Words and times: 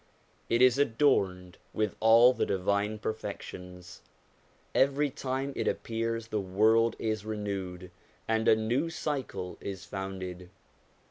It 0.49 0.63
is 0.63 0.79
adorned 0.79 1.59
with 1.73 1.95
all 1.99 2.33
the 2.33 2.47
divine 2.47 2.97
perfections. 2.97 4.01
Every 4.73 5.11
time 5.11 5.53
it 5.55 5.67
appears 5.67 6.29
the 6.29 6.39
world 6.39 6.95
is 6.97 7.23
renewed, 7.23 7.91
and 8.27 8.47
a 8.47 8.55
new 8.55 8.89
cycle 8.89 9.59
is 9.61 9.85
founded. 9.85 10.49